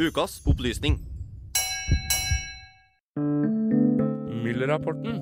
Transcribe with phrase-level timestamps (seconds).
[0.00, 0.94] Ukas opplysning.
[4.44, 5.20] Müller-rapporten,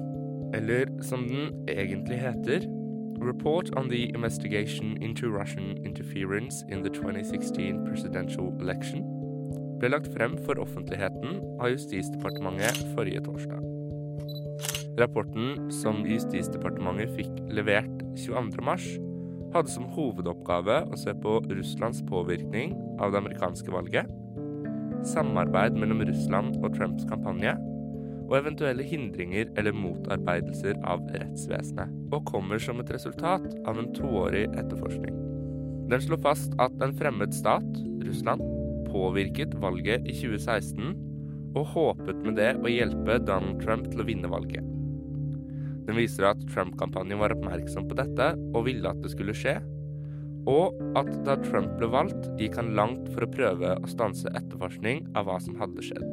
[0.54, 2.62] eller som den egentlig heter,
[3.18, 9.02] Report on the Investigation into Russian Interference in the 2016 Presidential Election,
[9.80, 13.58] ble lagt frem for offentligheten av Justisdepartementet forrige torsdag.
[15.02, 18.78] Rapporten som Justisdepartementet fikk levert 22.3,
[19.58, 24.17] hadde som hovedoppgave å se på Russlands påvirkning av det amerikanske valget,
[25.06, 27.54] samarbeid mellom Russland og Trumps kampanje,
[28.28, 34.44] og eventuelle hindringer eller motarbeidelser av rettsvesenet, og kommer som et resultat av en toårig
[34.50, 35.16] etterforskning.
[35.88, 38.44] Den slår fast at en fremmed stat, Russland,
[38.88, 40.92] påvirket valget i 2016
[41.56, 44.64] og håpet med det å hjelpe Donald Trump til å vinne valget.
[45.88, 49.56] Den viser at Trump-kampanjen var oppmerksom på dette og ville at det skulle skje,
[50.48, 55.04] og at da Trump ble valgt, gikk han langt for å prøve å stanse etterforskning
[55.18, 56.06] av hva som hadde skjedd.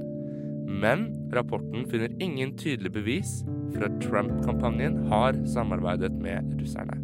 [0.66, 3.38] Men rapporten finner ingen tydelig bevis
[3.72, 7.00] for at Trump-kampanjen har samarbeidet med russerne.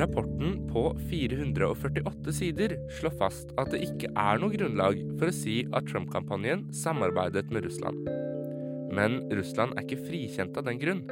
[0.00, 5.58] Rapporten på 448 sider slår fast at det ikke er noe grunnlag for å si
[5.68, 8.08] at Trump-kampanjen samarbeidet med Russland.
[8.92, 11.04] Men Russland er ikke frikjent av den grunn.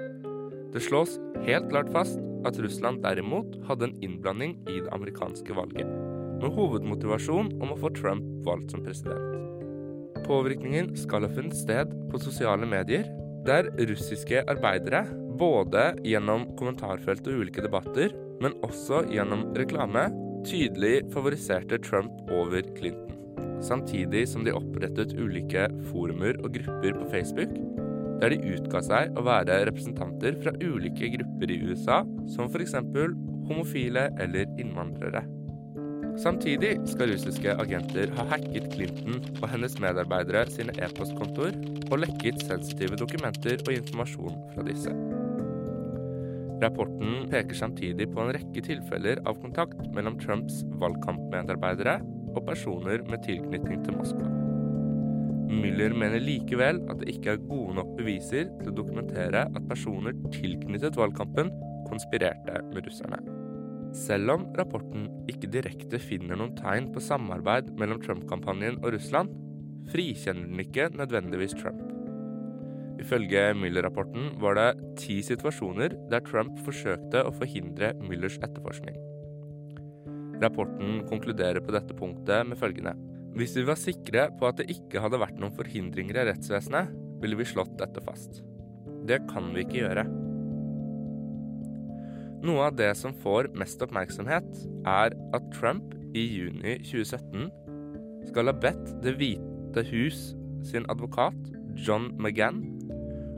[0.72, 5.88] Det slås helt klart fast at Russland derimot hadde en innblanding i det amerikanske valget,
[6.40, 9.36] med hovedmotivasjon om å få Trump valgt som president.
[10.26, 13.08] Påvirkningen skal ha funnet sted på sosiale medier,
[13.46, 15.06] der russiske arbeidere,
[15.40, 20.08] både gjennom kommentarfelt og ulike debatter, men også gjennom reklame,
[20.48, 23.16] tydelig favoriserte Trump over Clinton.
[23.64, 27.52] Samtidig som de opprettet ulike forumer og grupper på Facebook,
[28.20, 32.76] der de utga seg å være representanter fra ulike grupper i USA, som f.eks.
[33.48, 35.24] homofile eller innvandrere.
[36.20, 41.56] Samtidig skal russiske agenter ha hacket Clinton og hennes medarbeidere sine e-postkontoer
[41.88, 44.92] og lekket sensitive dokumenter og informasjon fra disse.
[46.60, 51.96] Rapporten peker samtidig på en rekke tilfeller av kontakt mellom Trumps valgkampmedarbeidere
[52.34, 54.49] og personer med tilknytning til Moskva.
[55.50, 60.14] Müller mener likevel at det ikke er gode nok beviser til å dokumentere at personer
[60.30, 61.50] tilknyttet valgkampen
[61.88, 63.18] konspirerte med russerne.
[63.96, 69.34] Selv om rapporten ikke direkte finner noen tegn på samarbeid mellom Trump-kampanjen og Russland,
[69.90, 71.82] frikjenner den ikke nødvendigvis Trump.
[73.00, 78.98] Ifølge Müller-rapporten var det ti situasjoner der Trump forsøkte å forhindre Müllers etterforskning.
[80.40, 82.94] Rapporten konkluderer på dette punktet med følgende.
[83.38, 86.90] Hvis vi var sikre på at det ikke hadde vært noen forhindringer i rettsvesenet,
[87.22, 88.40] ville vi slått dette fast.
[89.06, 90.04] Det kan vi ikke gjøre.
[92.40, 94.48] Noe av det som får mest oppmerksomhet,
[94.88, 97.50] er at Trump i juni 2017
[98.30, 100.30] skal ha bedt Det hvite hus
[100.66, 101.36] sin advokat
[101.78, 102.64] John McGann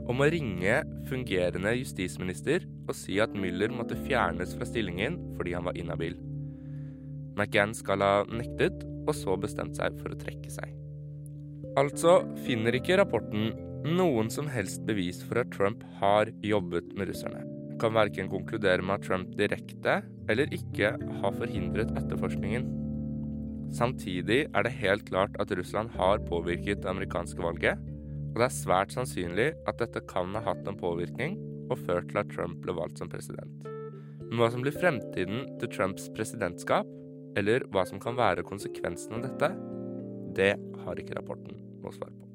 [0.09, 5.67] om å ringe fungerende justisminister og si at Müller måtte fjernes fra stillingen fordi han
[5.67, 6.17] var inhabil.
[7.37, 10.71] McGann skal ha nektet, og så bestemt seg for å trekke seg.
[11.79, 13.51] Altså finner ikke rapporten
[13.83, 17.41] noen som helst bevis for at Trump har jobbet med russerne.
[17.81, 20.01] Kan verken konkludere med at Trump direkte
[20.31, 22.69] eller ikke har forhindret etterforskningen.
[23.73, 27.81] Samtidig er det helt klart at Russland har påvirket det amerikanske valget,
[28.33, 31.39] og det er svært sannsynlig at dette kan ha hatt en påvirkning
[31.71, 33.65] og ført til at Trump ble valgt som president.
[34.29, 36.87] Men hva som blir fremtiden til Trumps presidentskap,
[37.39, 39.49] eller hva som kan være konsekvensen av dette,
[40.37, 42.32] det har ikke rapporten noe svar på.